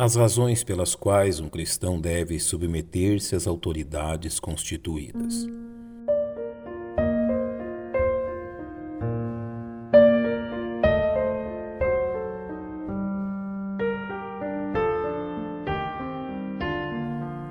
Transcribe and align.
As 0.00 0.14
razões 0.14 0.62
pelas 0.62 0.94
quais 0.94 1.40
um 1.40 1.48
cristão 1.48 2.00
deve 2.00 2.38
submeter-se 2.38 3.34
às 3.34 3.48
autoridades 3.48 4.38
constituídas. 4.38 5.44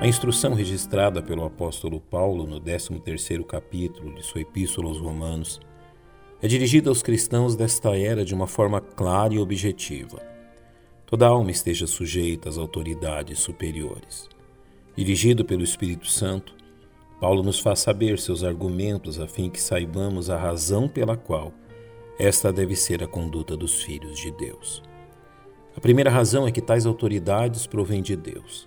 A 0.00 0.08
instrução 0.08 0.52
registrada 0.52 1.22
pelo 1.22 1.44
apóstolo 1.44 2.00
Paulo 2.00 2.44
no 2.44 2.60
13º 2.60 3.44
capítulo 3.46 4.12
de 4.16 4.22
sua 4.24 4.40
epístola 4.40 4.88
aos 4.88 4.98
Romanos 4.98 5.60
é 6.42 6.48
dirigida 6.48 6.90
aos 6.90 7.04
cristãos 7.04 7.54
desta 7.54 7.96
era 7.96 8.24
de 8.24 8.34
uma 8.34 8.48
forma 8.48 8.80
clara 8.80 9.32
e 9.32 9.38
objetiva. 9.38 10.31
Toda 11.12 11.26
alma 11.26 11.50
esteja 11.50 11.86
sujeita 11.86 12.48
às 12.48 12.56
autoridades 12.56 13.38
superiores. 13.38 14.30
Dirigido 14.96 15.44
pelo 15.44 15.62
Espírito 15.62 16.06
Santo, 16.06 16.54
Paulo 17.20 17.42
nos 17.42 17.60
faz 17.60 17.80
saber 17.80 18.18
seus 18.18 18.42
argumentos 18.42 19.20
a 19.20 19.28
fim 19.28 19.50
que 19.50 19.60
saibamos 19.60 20.30
a 20.30 20.38
razão 20.38 20.88
pela 20.88 21.14
qual 21.14 21.52
esta 22.18 22.50
deve 22.50 22.74
ser 22.74 23.02
a 23.02 23.06
conduta 23.06 23.54
dos 23.54 23.82
filhos 23.82 24.18
de 24.18 24.30
Deus. 24.30 24.82
A 25.76 25.80
primeira 25.82 26.08
razão 26.08 26.48
é 26.48 26.50
que 26.50 26.62
tais 26.62 26.86
autoridades 26.86 27.66
provêm 27.66 28.00
de 28.00 28.16
Deus 28.16 28.64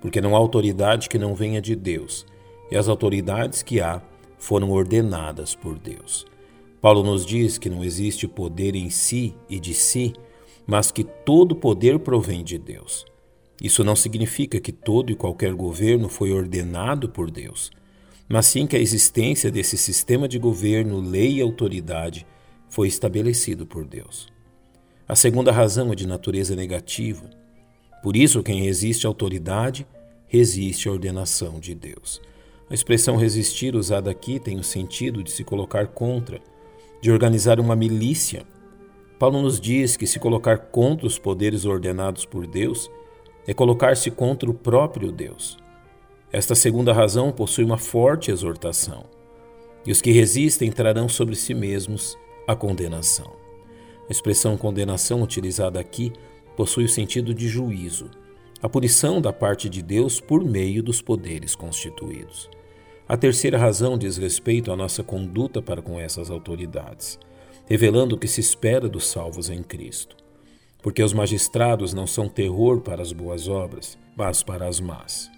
porque 0.00 0.20
não 0.20 0.34
há 0.34 0.38
autoridade 0.38 1.08
que 1.08 1.16
não 1.16 1.32
venha 1.32 1.62
de 1.62 1.76
Deus, 1.76 2.26
e 2.72 2.76
as 2.76 2.88
autoridades 2.88 3.62
que 3.62 3.80
há 3.80 4.02
foram 4.36 4.72
ordenadas 4.72 5.54
por 5.54 5.78
Deus. 5.78 6.26
Paulo 6.80 7.04
nos 7.04 7.24
diz 7.24 7.56
que 7.56 7.70
não 7.70 7.84
existe 7.84 8.26
poder 8.26 8.74
em 8.74 8.90
si 8.90 9.32
e 9.48 9.60
de 9.60 9.72
si, 9.72 10.12
mas 10.66 10.90
que 10.90 11.04
todo 11.04 11.54
poder 11.54 11.98
provém 11.98 12.42
de 12.42 12.58
Deus. 12.58 13.04
Isso 13.62 13.84
não 13.84 13.94
significa 13.94 14.60
que 14.60 14.72
todo 14.72 15.12
e 15.12 15.14
qualquer 15.14 15.54
governo 15.54 16.08
foi 16.08 16.32
ordenado 16.32 17.08
por 17.08 17.30
Deus, 17.30 17.70
mas 18.28 18.46
sim 18.46 18.66
que 18.66 18.76
a 18.76 18.80
existência 18.80 19.50
desse 19.50 19.76
sistema 19.76 20.26
de 20.26 20.38
governo, 20.38 21.00
lei 21.00 21.34
e 21.34 21.40
autoridade 21.40 22.26
foi 22.68 22.88
estabelecido 22.88 23.66
por 23.66 23.84
Deus. 23.84 24.28
A 25.06 25.14
segunda 25.14 25.52
razão 25.52 25.92
é 25.92 25.94
de 25.94 26.06
natureza 26.06 26.56
negativa. 26.56 27.28
Por 28.02 28.16
isso, 28.16 28.42
quem 28.42 28.62
resiste 28.62 29.06
à 29.06 29.10
autoridade 29.10 29.86
resiste 30.26 30.88
à 30.88 30.92
ordenação 30.92 31.60
de 31.60 31.74
Deus. 31.74 32.20
A 32.68 32.74
expressão 32.74 33.16
resistir 33.16 33.76
usada 33.76 34.10
aqui 34.10 34.40
tem 34.40 34.58
o 34.58 34.64
sentido 34.64 35.22
de 35.22 35.30
se 35.30 35.44
colocar 35.44 35.88
contra, 35.88 36.40
de 37.00 37.12
organizar 37.12 37.60
uma 37.60 37.76
milícia. 37.76 38.46
Paulo 39.18 39.40
nos 39.40 39.60
diz 39.60 39.96
que 39.96 40.06
se 40.06 40.18
colocar 40.18 40.58
contra 40.58 41.06
os 41.06 41.18
poderes 41.18 41.64
ordenados 41.64 42.24
por 42.24 42.46
Deus 42.46 42.90
é 43.46 43.54
colocar-se 43.54 44.10
contra 44.10 44.50
o 44.50 44.54
próprio 44.54 45.12
Deus. 45.12 45.56
Esta 46.32 46.54
segunda 46.54 46.92
razão 46.92 47.30
possui 47.30 47.64
uma 47.64 47.78
forte 47.78 48.30
exortação. 48.30 49.04
E 49.86 49.92
os 49.92 50.00
que 50.00 50.10
resistem 50.10 50.72
trarão 50.72 51.08
sobre 51.08 51.36
si 51.36 51.54
mesmos 51.54 52.18
a 52.48 52.56
condenação. 52.56 53.32
A 54.08 54.12
expressão 54.12 54.56
condenação 54.56 55.22
utilizada 55.22 55.78
aqui 55.78 56.12
possui 56.56 56.84
o 56.84 56.88
sentido 56.88 57.34
de 57.34 57.48
juízo 57.48 58.10
a 58.64 58.68
punição 58.68 59.20
da 59.20 59.30
parte 59.30 59.68
de 59.68 59.82
Deus 59.82 60.20
por 60.20 60.42
meio 60.42 60.82
dos 60.82 61.02
poderes 61.02 61.54
constituídos. 61.54 62.48
A 63.06 63.14
terceira 63.14 63.58
razão 63.58 63.98
diz 63.98 64.16
respeito 64.16 64.72
à 64.72 64.76
nossa 64.76 65.02
conduta 65.02 65.60
para 65.60 65.82
com 65.82 66.00
essas 66.00 66.30
autoridades, 66.30 67.18
revelando 67.66 68.14
o 68.14 68.18
que 68.18 68.28
se 68.28 68.40
espera 68.40 68.88
dos 68.88 69.06
salvos 69.06 69.50
em 69.50 69.62
Cristo. 69.62 70.16
Porque 70.82 71.02
os 71.02 71.12
magistrados 71.12 71.94
não 71.94 72.06
são 72.06 72.28
terror 72.28 72.80
para 72.80 73.02
as 73.02 73.12
boas 73.12 73.48
obras, 73.48 73.98
mas 74.16 74.42
para 74.42 74.68
as 74.68 74.80
más. 74.80 75.30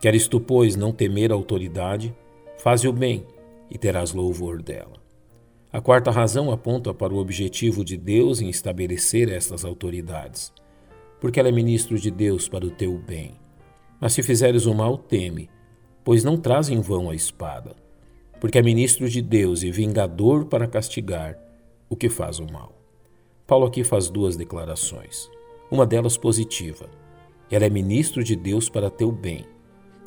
Queres 0.00 0.26
tu, 0.26 0.40
pois, 0.40 0.76
não 0.76 0.92
temer 0.92 1.32
a 1.32 1.34
autoridade? 1.34 2.14
Faze 2.58 2.88
o 2.88 2.92
bem 2.92 3.26
e 3.70 3.76
terás 3.76 4.12
louvor 4.12 4.62
dela. 4.62 5.02
A 5.72 5.80
quarta 5.80 6.10
razão 6.10 6.50
aponta 6.50 6.94
para 6.94 7.12
o 7.12 7.18
objetivo 7.18 7.84
de 7.84 7.96
Deus 7.96 8.40
em 8.40 8.48
estabelecer 8.48 9.30
estas 9.30 9.64
autoridades 9.64 10.52
porque 11.20 11.40
ela 11.40 11.48
é 11.48 11.52
ministro 11.52 11.98
de 11.98 12.10
Deus 12.10 12.48
para 12.48 12.66
o 12.66 12.70
teu 12.70 12.96
bem. 12.98 13.34
Mas 14.00 14.12
se 14.12 14.22
fizeres 14.22 14.66
o 14.66 14.74
mal, 14.74 14.98
teme, 14.98 15.48
pois 16.04 16.22
não 16.22 16.36
traz 16.36 16.68
em 16.68 16.80
vão 16.80 17.10
a 17.10 17.14
espada, 17.14 17.74
porque 18.40 18.58
é 18.58 18.62
ministro 18.62 19.08
de 19.08 19.22
Deus 19.22 19.62
e 19.62 19.70
vingador 19.70 20.46
para 20.46 20.66
castigar 20.66 21.36
o 21.88 21.96
que 21.96 22.08
faz 22.08 22.38
o 22.38 22.46
mal. 22.50 22.72
Paulo 23.46 23.66
aqui 23.66 23.84
faz 23.84 24.08
duas 24.08 24.36
declarações, 24.36 25.30
uma 25.70 25.86
delas 25.86 26.16
positiva. 26.16 26.88
Ela 27.50 27.66
é 27.66 27.70
ministro 27.70 28.24
de 28.24 28.34
Deus 28.34 28.68
para 28.68 28.90
teu 28.90 29.12
bem, 29.12 29.46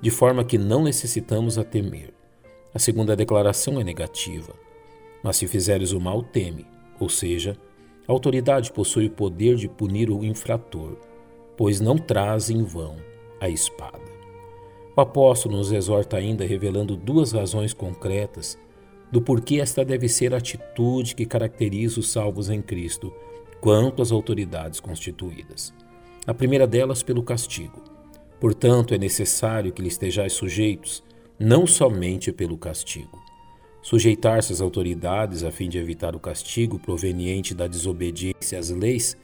de 0.02 0.12
forma 0.12 0.44
que 0.44 0.58
não 0.58 0.84
necessitamos 0.84 1.58
a 1.58 1.64
temer. 1.64 2.14
A 2.74 2.80
segunda 2.80 3.16
declaração 3.16 3.80
é 3.80 3.84
negativa. 3.84 4.54
Mas 5.24 5.38
se 5.38 5.48
fizeres 5.48 5.92
o 5.92 6.00
mal, 6.00 6.22
teme, 6.22 6.66
ou 7.00 7.10
seja, 7.10 7.58
a 8.08 8.12
autoridade 8.12 8.72
possui 8.72 9.08
o 9.08 9.12
poder 9.12 9.56
de 9.56 9.68
punir 9.68 10.10
o 10.10 10.24
infrator, 10.24 10.98
pois 11.58 11.80
não 11.80 11.98
traz 11.98 12.50
em 12.50 12.64
vão 12.64 12.98
a 13.40 13.50
espada. 13.50 14.10
O 14.96 15.02
apóstolo 15.02 15.58
nos 15.58 15.72
exorta 15.72 16.18
ainda 16.18 16.46
revelando 16.46 16.96
duas 16.96 17.32
razões 17.32 17.74
concretas 17.74 18.58
do 19.12 19.22
porquê 19.22 19.60
esta 19.60 19.84
deve 19.84 20.08
ser 20.08 20.34
a 20.34 20.38
atitude 20.38 21.16
que 21.16 21.26
caracteriza 21.26 22.00
os 22.00 22.12
salvos 22.12 22.50
em 22.50 22.62
Cristo 22.62 23.14
quanto 23.60 24.02
às 24.02 24.12
autoridades 24.12 24.80
constituídas. 24.80 25.74
A 26.26 26.34
primeira 26.34 26.68
delas 26.68 27.04
pelo 27.04 27.24
castigo. 27.24 27.84
Portanto, 28.40 28.94
é 28.94 28.98
necessário 28.98 29.72
que 29.72 29.82
lhe 29.82 29.88
estejais 29.88 30.34
sujeitos, 30.34 31.04
não 31.38 31.68
somente 31.68 32.32
pelo 32.32 32.58
castigo, 32.58 33.20
Sujeitar-se 33.82 34.52
às 34.52 34.62
autoridades 34.62 35.44
a 35.44 35.52
fim 35.52 35.70
de 35.70 35.78
evitar 35.78 36.16
o 36.16 36.20
castigo 36.20 36.78
proveniente 36.78 37.54
da 37.54 37.66
desobediência 37.66 38.60
às 38.60 38.70
leis 38.70 39.18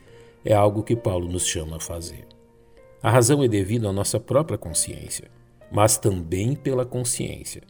é 0.44 0.53
algo 0.53 0.84
que 0.84 0.96
Paulo 0.96 1.28
nos 1.28 1.46
chama 1.46 1.78
a 1.78 1.79
fazer. 1.79 2.25
A 3.02 3.09
razão 3.09 3.44
é 3.44 3.47
devida 3.47 3.90
à 3.90 3.94
nossa 3.94 4.19
própria 4.19 4.57
consciência, 4.57 5.29
mas 5.72 5.97
também 5.97 6.56
pela 6.56 6.85
consciência. 6.85 7.63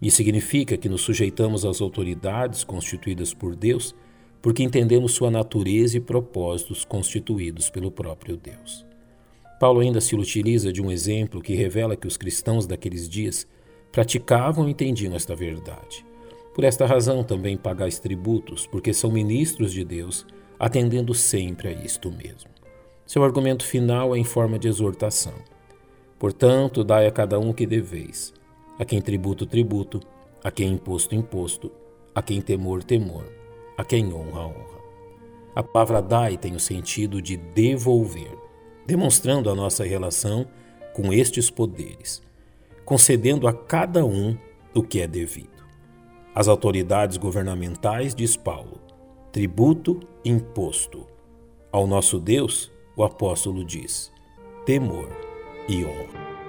Isso 0.00 0.16
significa 0.16 0.76
que 0.76 0.88
nos 0.88 1.02
sujeitamos 1.02 1.64
às 1.64 1.80
autoridades 1.80 2.64
constituídas 2.64 3.34
por 3.34 3.54
Deus 3.54 3.94
porque 4.42 4.62
entendemos 4.62 5.12
sua 5.12 5.30
natureza 5.30 5.98
e 5.98 6.00
propósitos 6.00 6.84
constituídos 6.84 7.68
pelo 7.68 7.90
próprio 7.90 8.36
Deus. 8.36 8.86
Paulo 9.58 9.80
ainda 9.80 10.00
se 10.00 10.16
utiliza 10.16 10.72
de 10.72 10.80
um 10.80 10.90
exemplo 10.90 11.42
que 11.42 11.54
revela 11.54 11.96
que 11.96 12.06
os 12.06 12.16
cristãos 12.16 12.66
daqueles 12.66 13.06
dias 13.06 13.46
praticavam 13.92 14.66
e 14.66 14.70
entendiam 14.70 15.14
esta 15.14 15.36
verdade. 15.36 16.04
Por 16.54 16.64
esta 16.64 16.86
razão 16.86 17.22
também 17.22 17.56
pagais 17.56 17.98
tributos, 17.98 18.66
porque 18.66 18.94
são 18.94 19.12
ministros 19.12 19.72
de 19.72 19.84
Deus, 19.84 20.26
atendendo 20.58 21.12
sempre 21.12 21.68
a 21.68 21.72
isto 21.72 22.10
mesmo. 22.10 22.50
Seu 23.04 23.22
argumento 23.22 23.64
final 23.64 24.14
é 24.14 24.18
em 24.18 24.24
forma 24.24 24.58
de 24.58 24.68
exortação. 24.68 25.34
Portanto, 26.18 26.82
dai 26.82 27.06
a 27.06 27.10
cada 27.10 27.38
um 27.38 27.50
o 27.50 27.54
que 27.54 27.66
deveis: 27.66 28.32
a 28.80 28.84
quem 28.86 28.98
tributo, 29.02 29.44
tributo, 29.44 30.00
a 30.42 30.50
quem 30.50 30.72
imposto, 30.72 31.14
imposto, 31.14 31.70
a 32.14 32.22
quem 32.22 32.40
temor, 32.40 32.82
temor, 32.82 33.30
a 33.76 33.84
quem 33.84 34.10
honra, 34.10 34.46
honra. 34.46 34.80
A 35.54 35.62
palavra 35.62 36.00
dai 36.00 36.38
tem 36.38 36.54
o 36.54 36.60
sentido 36.60 37.20
de 37.20 37.36
devolver, 37.36 38.34
demonstrando 38.86 39.50
a 39.50 39.54
nossa 39.54 39.84
relação 39.84 40.46
com 40.94 41.12
estes 41.12 41.50
poderes, 41.50 42.22
concedendo 42.82 43.46
a 43.46 43.52
cada 43.52 44.02
um 44.02 44.34
o 44.74 44.82
que 44.82 45.02
é 45.02 45.06
devido. 45.06 45.62
As 46.34 46.48
autoridades 46.48 47.18
governamentais, 47.18 48.14
diz 48.14 48.34
Paulo, 48.34 48.80
tributo 49.30 50.00
imposto. 50.24 51.06
Ao 51.70 51.86
nosso 51.86 52.18
Deus, 52.18 52.72
o 52.96 53.04
apóstolo 53.04 53.62
diz, 53.62 54.10
temor 54.64 55.10
e 55.68 55.84
honra. 55.84 56.39